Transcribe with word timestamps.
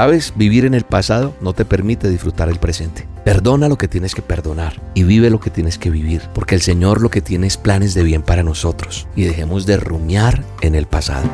¿Sabes? 0.00 0.32
Vivir 0.34 0.64
en 0.64 0.72
el 0.72 0.84
pasado 0.84 1.34
no 1.42 1.52
te 1.52 1.66
permite 1.66 2.08
disfrutar 2.08 2.48
el 2.48 2.58
presente. 2.58 3.06
Perdona 3.22 3.68
lo 3.68 3.76
que 3.76 3.86
tienes 3.86 4.14
que 4.14 4.22
perdonar 4.22 4.80
y 4.94 5.02
vive 5.02 5.28
lo 5.28 5.40
que 5.40 5.50
tienes 5.50 5.76
que 5.76 5.90
vivir, 5.90 6.22
porque 6.32 6.54
el 6.54 6.62
Señor 6.62 7.02
lo 7.02 7.10
que 7.10 7.20
tiene 7.20 7.46
es 7.46 7.58
planes 7.58 7.92
de 7.92 8.02
bien 8.02 8.22
para 8.22 8.42
nosotros 8.42 9.06
y 9.14 9.24
dejemos 9.24 9.66
de 9.66 9.76
rumiar 9.76 10.42
en 10.62 10.74
el 10.74 10.86
pasado. 10.86 11.28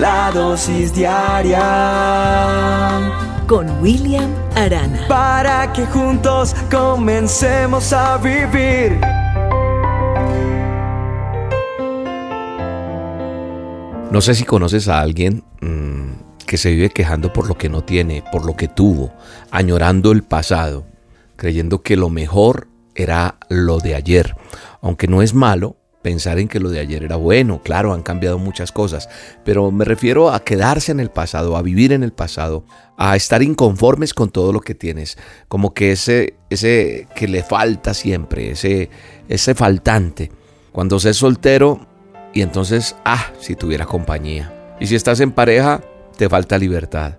La 0.00 0.32
dosis 0.32 0.92
diaria 0.92 1.60
con 3.46 3.70
William 3.80 4.34
Arana. 4.56 5.06
Para 5.06 5.72
que 5.72 5.86
juntos 5.86 6.56
comencemos 6.68 7.92
a 7.92 8.18
vivir. 8.18 8.98
No 14.10 14.20
sé 14.20 14.34
si 14.34 14.42
conoces 14.42 14.88
a 14.88 14.98
alguien 14.98 15.44
mmm, 15.60 15.91
que 16.52 16.58
se 16.58 16.70
vive 16.70 16.90
quejando 16.90 17.32
por 17.32 17.48
lo 17.48 17.56
que 17.56 17.70
no 17.70 17.82
tiene, 17.82 18.22
por 18.30 18.44
lo 18.44 18.56
que 18.56 18.68
tuvo, 18.68 19.10
añorando 19.50 20.12
el 20.12 20.22
pasado, 20.22 20.84
creyendo 21.36 21.80
que 21.80 21.96
lo 21.96 22.10
mejor 22.10 22.68
era 22.94 23.38
lo 23.48 23.78
de 23.78 23.94
ayer. 23.94 24.36
Aunque 24.82 25.08
no 25.08 25.22
es 25.22 25.32
malo 25.32 25.78
pensar 26.02 26.38
en 26.38 26.48
que 26.48 26.60
lo 26.60 26.68
de 26.68 26.80
ayer 26.80 27.04
era 27.04 27.16
bueno, 27.16 27.62
claro, 27.62 27.94
han 27.94 28.02
cambiado 28.02 28.36
muchas 28.36 28.70
cosas, 28.70 29.08
pero 29.46 29.70
me 29.70 29.86
refiero 29.86 30.30
a 30.30 30.44
quedarse 30.44 30.92
en 30.92 31.00
el 31.00 31.08
pasado, 31.08 31.56
a 31.56 31.62
vivir 31.62 31.90
en 31.90 32.02
el 32.02 32.12
pasado, 32.12 32.66
a 32.98 33.16
estar 33.16 33.42
inconformes 33.42 34.12
con 34.12 34.28
todo 34.28 34.52
lo 34.52 34.60
que 34.60 34.74
tienes, 34.74 35.16
como 35.48 35.72
que 35.72 35.92
ese, 35.92 36.34
ese 36.50 37.08
que 37.16 37.28
le 37.28 37.42
falta 37.42 37.94
siempre, 37.94 38.50
ese, 38.50 38.90
ese 39.26 39.54
faltante. 39.54 40.30
Cuando 40.70 41.00
seas 41.00 41.16
soltero, 41.16 41.86
y 42.34 42.42
entonces, 42.42 42.94
ah, 43.06 43.32
si 43.40 43.56
tuviera 43.56 43.86
compañía. 43.86 44.52
Y 44.78 44.86
si 44.86 44.96
estás 44.96 45.20
en 45.20 45.32
pareja, 45.32 45.80
te 46.16 46.28
falta 46.28 46.58
libertad. 46.58 47.18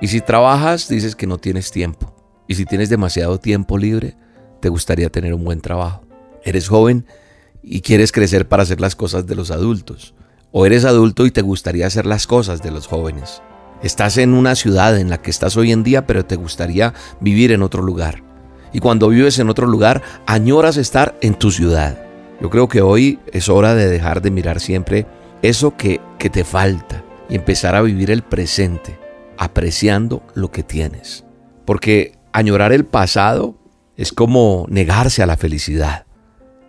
Y 0.00 0.08
si 0.08 0.20
trabajas, 0.20 0.88
dices 0.88 1.14
que 1.14 1.26
no 1.26 1.38
tienes 1.38 1.70
tiempo. 1.70 2.12
Y 2.48 2.56
si 2.56 2.64
tienes 2.66 2.90
demasiado 2.90 3.38
tiempo 3.38 3.78
libre, 3.78 4.16
te 4.60 4.68
gustaría 4.68 5.10
tener 5.10 5.32
un 5.32 5.44
buen 5.44 5.60
trabajo. 5.60 6.04
Eres 6.42 6.68
joven 6.68 7.06
y 7.62 7.80
quieres 7.82 8.10
crecer 8.10 8.48
para 8.48 8.64
hacer 8.64 8.80
las 8.80 8.96
cosas 8.96 9.26
de 9.26 9.36
los 9.36 9.50
adultos. 9.50 10.14
O 10.50 10.66
eres 10.66 10.84
adulto 10.84 11.24
y 11.24 11.30
te 11.30 11.40
gustaría 11.40 11.86
hacer 11.86 12.04
las 12.04 12.26
cosas 12.26 12.62
de 12.62 12.72
los 12.72 12.88
jóvenes. 12.88 13.42
Estás 13.82 14.18
en 14.18 14.34
una 14.34 14.54
ciudad 14.54 14.98
en 14.98 15.08
la 15.08 15.22
que 15.22 15.30
estás 15.30 15.56
hoy 15.56 15.72
en 15.72 15.82
día, 15.82 16.06
pero 16.06 16.24
te 16.24 16.36
gustaría 16.36 16.94
vivir 17.20 17.52
en 17.52 17.62
otro 17.62 17.82
lugar. 17.82 18.22
Y 18.72 18.80
cuando 18.80 19.08
vives 19.08 19.38
en 19.38 19.50
otro 19.50 19.66
lugar, 19.66 20.02
añoras 20.26 20.76
estar 20.76 21.16
en 21.20 21.34
tu 21.34 21.50
ciudad. 21.50 22.02
Yo 22.40 22.50
creo 22.50 22.68
que 22.68 22.82
hoy 22.82 23.20
es 23.32 23.48
hora 23.48 23.74
de 23.74 23.88
dejar 23.88 24.20
de 24.20 24.30
mirar 24.30 24.60
siempre 24.60 25.06
eso 25.42 25.76
que, 25.76 26.00
que 26.18 26.28
te 26.28 26.44
falta 26.44 27.04
y 27.28 27.36
empezar 27.36 27.74
a 27.74 27.82
vivir 27.82 28.10
el 28.10 28.22
presente, 28.22 28.98
apreciando 29.38 30.22
lo 30.34 30.50
que 30.50 30.62
tienes. 30.62 31.24
Porque 31.64 32.18
añorar 32.32 32.72
el 32.72 32.84
pasado 32.84 33.56
es 33.96 34.12
como 34.12 34.66
negarse 34.68 35.22
a 35.22 35.26
la 35.26 35.36
felicidad. 35.36 36.06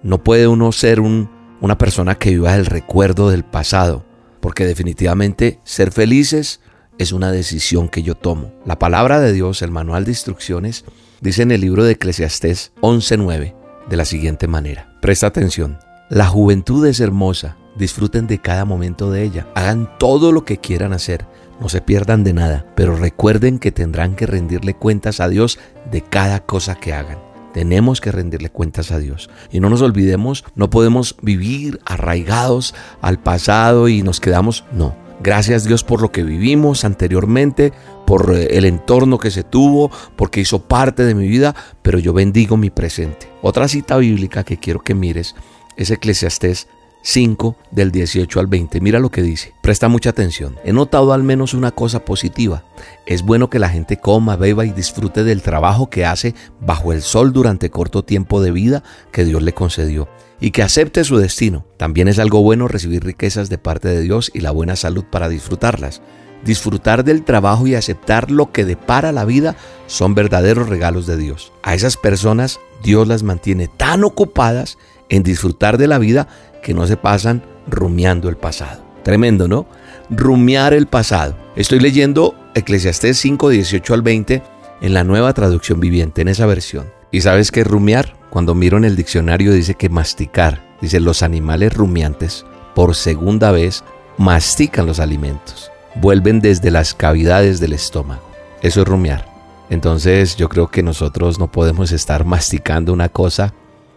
No 0.01 0.23
puede 0.23 0.47
uno 0.47 0.71
ser 0.71 0.99
un, 0.99 1.29
una 1.61 1.77
persona 1.77 2.15
que 2.15 2.31
viva 2.31 2.55
el 2.55 2.65
recuerdo 2.65 3.29
del 3.29 3.43
pasado, 3.43 4.05
porque 4.39 4.65
definitivamente 4.65 5.59
ser 5.63 5.91
felices 5.91 6.59
es 6.97 7.11
una 7.11 7.31
decisión 7.31 7.89
que 7.89 8.03
yo 8.03 8.15
tomo. 8.15 8.53
La 8.65 8.77
palabra 8.79 9.19
de 9.19 9.33
Dios, 9.33 9.61
el 9.61 9.71
manual 9.71 10.05
de 10.05 10.11
instrucciones, 10.11 10.85
dice 11.21 11.41
en 11.41 11.51
el 11.51 11.61
libro 11.61 11.83
de 11.83 11.93
Eclesiastés 11.93 12.73
11.9 12.81 13.55
de 13.89 13.97
la 13.97 14.05
siguiente 14.05 14.47
manera. 14.47 14.97
Presta 15.01 15.27
atención. 15.27 15.79
La 16.09 16.27
juventud 16.27 16.85
es 16.85 16.99
hermosa. 16.99 17.57
Disfruten 17.75 18.27
de 18.27 18.39
cada 18.39 18.65
momento 18.65 19.09
de 19.11 19.23
ella. 19.23 19.47
Hagan 19.55 19.89
todo 19.97 20.31
lo 20.31 20.45
que 20.45 20.57
quieran 20.57 20.93
hacer. 20.93 21.25
No 21.59 21.69
se 21.69 21.81
pierdan 21.81 22.23
de 22.23 22.33
nada. 22.33 22.65
Pero 22.75 22.95
recuerden 22.95 23.59
que 23.59 23.71
tendrán 23.71 24.15
que 24.15 24.27
rendirle 24.27 24.73
cuentas 24.75 25.19
a 25.19 25.29
Dios 25.29 25.59
de 25.91 26.01
cada 26.01 26.41
cosa 26.41 26.75
que 26.75 26.93
hagan. 26.93 27.17
Tenemos 27.53 28.01
que 28.01 28.11
rendirle 28.11 28.49
cuentas 28.49 28.91
a 28.91 28.99
Dios. 28.99 29.29
Y 29.51 29.59
no 29.59 29.69
nos 29.69 29.81
olvidemos, 29.81 30.43
no 30.55 30.69
podemos 30.69 31.15
vivir 31.21 31.79
arraigados 31.85 32.73
al 33.01 33.19
pasado 33.19 33.87
y 33.87 34.01
nos 34.01 34.19
quedamos. 34.19 34.65
No. 34.71 34.95
Gracias 35.21 35.63
Dios 35.63 35.83
por 35.83 36.01
lo 36.01 36.11
que 36.11 36.23
vivimos 36.23 36.83
anteriormente, 36.83 37.71
por 38.05 38.35
eh, 38.35 38.57
el 38.57 38.65
entorno 38.65 39.19
que 39.19 39.31
se 39.31 39.43
tuvo, 39.43 39.89
porque 40.17 40.41
hizo 40.41 40.63
parte 40.63 41.05
de 41.05 41.15
mi 41.15 41.27
vida, 41.27 41.55
pero 41.81 41.97
yo 41.97 42.11
bendigo 42.11 42.57
mi 42.57 42.71
presente. 42.71 43.29
Otra 43.41 43.67
cita 43.67 43.97
bíblica 43.97 44.43
que 44.43 44.57
quiero 44.57 44.81
que 44.81 44.95
mires 44.95 45.35
es 45.77 45.91
Eclesiastés 45.91 46.67
5 47.03 47.57
del 47.69 47.91
18 47.91 48.39
al 48.39 48.47
20. 48.47 48.79
Mira 48.79 48.99
lo 48.99 49.11
que 49.11 49.21
dice. 49.21 49.53
Presta 49.61 49.89
mucha 49.89 50.09
atención. 50.09 50.55
He 50.63 50.71
notado 50.71 51.13
al 51.13 51.21
menos 51.21 51.53
una 51.53 51.71
cosa 51.71 52.05
positiva. 52.05 52.63
Es 53.05 53.23
bueno 53.23 53.49
que 53.49 53.59
la 53.59 53.69
gente 53.69 53.97
coma, 53.97 54.37
beba 54.37 54.65
y 54.65 54.71
disfrute 54.71 55.23
del 55.25 55.41
trabajo 55.41 55.89
que 55.89 56.05
hace 56.05 56.33
bajo 56.61 56.93
el 56.93 57.01
sol 57.01 57.33
durante 57.33 57.69
corto 57.69 58.03
tiempo 58.03 58.41
de 58.41 58.51
vida 58.51 58.83
que 59.11 59.25
Dios 59.25 59.43
le 59.43 59.53
concedió 59.53 60.07
y 60.39 60.51
que 60.51 60.63
acepte 60.63 61.03
su 61.03 61.17
destino. 61.17 61.65
También 61.77 62.07
es 62.07 62.19
algo 62.19 62.41
bueno 62.41 62.69
recibir 62.69 63.03
riquezas 63.03 63.49
de 63.49 63.57
parte 63.57 63.89
de 63.89 64.01
Dios 64.01 64.31
y 64.33 64.39
la 64.39 64.51
buena 64.51 64.77
salud 64.77 65.03
para 65.03 65.27
disfrutarlas. 65.27 66.01
Disfrutar 66.45 67.03
del 67.03 67.23
trabajo 67.23 67.67
y 67.67 67.75
aceptar 67.75 68.31
lo 68.31 68.51
que 68.51 68.65
depara 68.65 69.11
la 69.11 69.25
vida 69.25 69.55
son 69.87 70.15
verdaderos 70.15 70.69
regalos 70.69 71.05
de 71.05 71.17
Dios. 71.17 71.51
A 71.63 71.73
esas 71.73 71.95
personas 71.95 72.59
Dios 72.81 73.07
las 73.07 73.23
mantiene 73.23 73.67
tan 73.67 74.03
ocupadas 74.03 74.77
en 75.15 75.23
disfrutar 75.23 75.77
de 75.77 75.87
la 75.87 75.97
vida 75.97 76.27
que 76.61 76.73
no 76.73 76.87
se 76.87 76.97
pasan 76.97 77.43
rumiando 77.67 78.29
el 78.29 78.37
pasado. 78.37 78.83
Tremendo, 79.03 79.47
¿no? 79.47 79.65
Rumiar 80.09 80.73
el 80.73 80.87
pasado. 80.87 81.35
Estoy 81.55 81.79
leyendo 81.79 82.35
Eclesiastés 82.55 83.17
5, 83.17 83.49
18 83.49 83.93
al 83.93 84.01
20 84.01 84.43
en 84.81 84.93
la 84.93 85.03
nueva 85.03 85.33
traducción 85.33 85.79
viviente, 85.79 86.21
en 86.21 86.27
esa 86.27 86.45
versión. 86.45 86.85
¿Y 87.11 87.21
sabes 87.21 87.51
qué 87.51 87.61
es 87.61 87.67
rumiar? 87.67 88.15
Cuando 88.29 88.55
miro 88.55 88.77
en 88.77 88.85
el 88.85 88.95
diccionario 88.95 89.53
dice 89.53 89.75
que 89.75 89.89
masticar. 89.89 90.63
Dice 90.81 90.99
los 90.99 91.23
animales 91.23 91.73
rumiantes 91.73 92.45
por 92.75 92.95
segunda 92.95 93.51
vez 93.51 93.83
mastican 94.17 94.85
los 94.85 94.99
alimentos 94.99 95.73
vuelven 95.95 96.39
desde 96.39 96.71
las 96.71 96.93
cavidades 96.93 97.59
del 97.59 97.73
estómago. 97.73 98.23
Eso 98.61 98.81
es 98.81 98.87
rumiar. 98.87 99.25
Entonces 99.69 100.35
yo 100.35 100.49
creo 100.49 100.67
que 100.69 100.83
nosotros 100.83 101.39
no 101.39 101.51
podemos 101.51 101.91
estar 101.91 102.25
masticando 102.25 102.93
una 102.93 103.09
cosa 103.09 103.53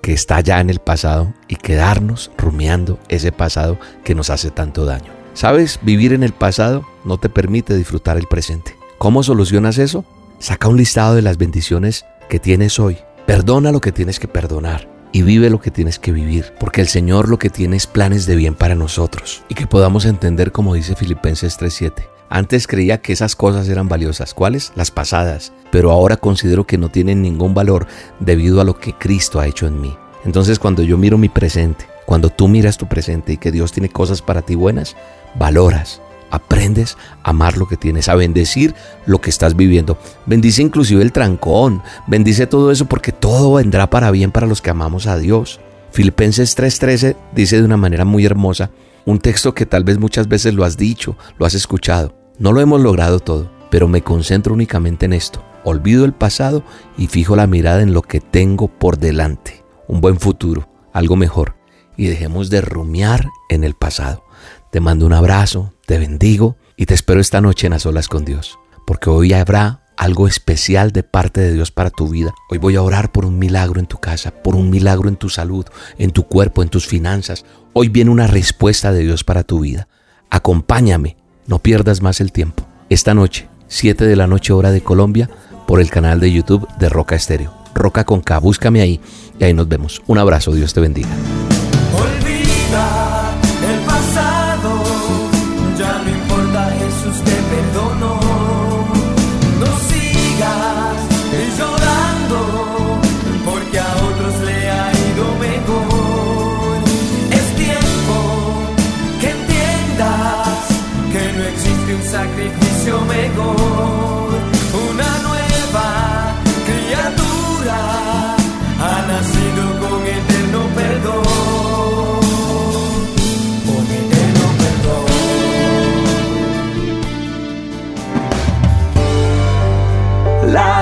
que 0.07 0.13
está 0.13 0.41
ya 0.41 0.61
en 0.61 0.71
el 0.71 0.79
pasado 0.79 1.35
y 1.49 1.57
quedarnos 1.57 2.31
rumiando 2.39 3.01
ese 3.09 3.33
pasado 3.33 3.77
que 4.05 4.15
nos 4.15 4.31
hace 4.31 4.53
tanto 4.53 4.85
daño. 4.85 5.11
¿Sabes? 5.35 5.81
Vivir 5.83 6.13
en 6.13 6.23
el 6.23 6.33
pasado 6.33 6.87
no 7.05 7.19
te 7.19 7.29
permite 7.29 7.77
disfrutar 7.77 8.17
el 8.17 8.29
presente. 8.29 8.77
¿Cómo 8.99 9.25
solucionas 9.25 9.79
eso? 9.79 10.05
Saca 10.39 10.69
un 10.69 10.77
listado 10.77 11.17
de 11.17 11.23
las 11.23 11.39
bendiciones 11.39 12.05
que 12.29 12.39
tienes 12.39 12.79
hoy. 12.79 12.99
Perdona 13.27 13.73
lo 13.73 13.81
que 13.81 13.91
tienes 13.91 14.21
que 14.21 14.29
perdonar 14.29 14.89
y 15.11 15.23
vive 15.23 15.51
lo 15.51 15.61
que 15.61 15.73
tienes 15.73 15.99
que 15.99 16.13
vivir, 16.13 16.53
porque 16.61 16.83
el 16.83 16.87
Señor 16.87 17.29
lo 17.29 17.41
que 17.41 17.51
tiene 17.51 17.77
es 17.77 17.89
planes 17.89 18.27
de 18.27 18.37
bien 18.37 18.55
para 18.55 18.77
nosotros 18.77 19.43
y 19.49 19.57
que 19.57 19.67
podamos 19.67 20.05
entender 20.05 20.53
como 20.53 20.75
dice 20.75 20.95
Filipenses 20.95 21.59
3:7. 21.59 22.16
Antes 22.29 22.67
creía 22.67 23.01
que 23.01 23.13
esas 23.13 23.37
cosas 23.37 23.69
eran 23.69 23.89
valiosas, 23.89 24.35
¿cuáles? 24.35 24.73
Las 24.75 24.91
pasadas, 24.91 25.53
pero 25.71 25.91
ahora 25.91 26.17
considero 26.17 26.67
que 26.67 26.79
no 26.79 26.89
tienen 26.89 27.23
ningún 27.23 27.55
valor 27.55 27.87
debido 28.21 28.61
a 28.61 28.65
lo 28.65 28.79
que 28.79 28.95
Cristo 28.95 29.39
ha 29.39 29.47
hecho 29.47 29.67
en 29.67 29.81
mí. 29.81 29.97
Entonces 30.25 30.59
cuando 30.59 30.83
yo 30.83 30.99
miro 30.99 31.19
mi 31.19 31.29
presente, 31.29 31.87
cuando 32.05 32.31
tú 32.31 32.49
miras 32.49 32.79
tu 32.79 32.87
presente 32.89 33.35
y 33.35 33.37
que 33.37 33.53
Dios 33.53 33.73
tiene 33.73 33.89
cosas 33.89 34.23
para 34.23 34.43
ti 34.43 34.57
buenas, 34.57 34.97
valoras, 35.39 36.01
aprendes 36.31 36.97
a 37.23 37.31
amar 37.31 37.57
lo 37.57 37.69
que 37.69 37.77
tienes, 37.77 38.09
a 38.09 38.15
bendecir 38.15 38.75
lo 39.07 39.21
que 39.21 39.31
estás 39.31 39.55
viviendo. 39.55 39.99
Bendice 40.27 40.63
inclusive 40.63 41.03
el 41.03 41.13
trancón, 41.13 41.83
bendice 42.07 42.47
todo 42.47 42.73
eso 42.73 42.87
porque 42.87 43.13
todo 43.13 43.55
vendrá 43.55 43.89
para 43.89 44.11
bien 44.11 44.33
para 44.33 44.47
los 44.47 44.61
que 44.61 44.71
amamos 44.71 45.07
a 45.07 45.17
Dios. 45.19 45.61
Filipenses 45.93 46.57
3:13 46.57 47.17
dice 47.35 47.59
de 47.59 47.65
una 47.65 47.77
manera 47.77 48.05
muy 48.05 48.25
hermosa, 48.25 48.71
un 49.05 49.21
texto 49.21 49.55
que 49.55 49.67
tal 49.67 49.85
vez 49.85 49.99
muchas 49.99 50.27
veces 50.29 50.53
lo 50.55 50.65
has 50.65 50.77
dicho, 50.77 51.17
lo 51.39 51.47
has 51.47 51.55
escuchado. 51.55 52.16
No 52.39 52.53
lo 52.53 52.61
hemos 52.61 52.83
logrado 52.83 53.19
todo, 53.19 53.51
pero 53.71 53.89
me 53.89 54.03
concentro 54.03 54.53
únicamente 54.53 55.07
en 55.07 55.15
esto. 55.15 55.43
Olvido 55.65 56.05
el 56.05 56.13
pasado 56.13 56.63
y 56.99 57.07
fijo 57.07 57.35
la 57.35 57.47
mirada 57.47 57.81
en 57.81 57.95
lo 57.95 58.03
que 58.03 58.21
tengo 58.21 58.69
por 58.69 58.99
delante. 58.99 59.65
Un 59.89 60.03
buen 60.03 60.21
futuro, 60.21 60.69
algo 60.93 61.17
mejor. 61.17 61.57
Y 61.97 62.09
dejemos 62.09 62.51
de 62.51 62.61
rumiar 62.61 63.27
en 63.49 63.65
el 63.65 63.73
pasado. 63.73 64.23
Te 64.71 64.81
mando 64.81 65.07
un 65.07 65.15
abrazo, 65.15 65.73
te 65.87 65.99
bendigo 65.99 66.57
y 66.77 66.85
te 66.85 66.93
espero 66.93 67.21
esta 67.21 67.41
noche 67.41 67.69
en 67.69 67.73
las 67.73 67.87
olas 67.87 68.07
con 68.07 68.27
Dios, 68.27 68.59
porque 68.87 69.09
hoy 69.09 69.33
habrá 69.33 69.87
algo 69.97 70.29
especial 70.29 70.93
de 70.93 71.03
parte 71.03 71.41
de 71.41 71.55
Dios 71.55 71.71
para 71.71 71.89
tu 71.89 72.07
vida. 72.09 72.35
Hoy 72.51 72.59
voy 72.59 72.77
a 72.77 72.83
orar 72.83 73.13
por 73.13 73.25
un 73.25 73.39
milagro 73.39 73.81
en 73.81 73.87
tu 73.87 73.97
casa, 73.97 74.31
por 74.31 74.57
un 74.57 74.69
milagro 74.69 75.09
en 75.09 75.17
tu 75.17 75.31
salud, 75.31 75.65
en 75.97 76.11
tu 76.11 76.25
cuerpo, 76.25 76.63
en 76.63 76.69
tus 76.69 76.87
finanzas. 76.87 77.47
Hoy 77.73 77.89
viene 77.89 78.11
una 78.11 78.27
respuesta 78.27 78.93
de 78.93 79.05
Dios 79.05 79.25
para 79.25 79.43
tu 79.43 79.61
vida. 79.61 79.89
Acompáñame, 80.29 81.17
no 81.47 81.59
pierdas 81.59 82.03
más 82.03 82.21
el 82.21 82.33
tiempo. 82.33 82.67
Esta 82.89 83.15
noche, 83.15 83.49
7 83.69 84.05
de 84.05 84.17
la 84.17 84.27
noche 84.27 84.53
hora 84.53 84.71
de 84.71 84.81
Colombia, 84.81 85.29
por 85.67 85.81
el 85.81 85.91
canal 85.91 86.21
de 86.21 86.33
YouTube 86.33 86.69
de 86.79 86.89
Roca 86.89 87.17
Estéreo. 87.17 87.53
Roca 87.75 88.05
con 88.05 88.21
K, 88.21 88.39
búscame 88.39 88.81
ahí 88.81 89.01
y 89.39 89.45
ahí 89.45 89.53
nos 89.53 89.69
vemos. 89.69 90.03
Un 90.07 90.19
abrazo, 90.19 90.53
Dios 90.53 90.73
te 90.73 90.81
bendiga. 90.81 91.09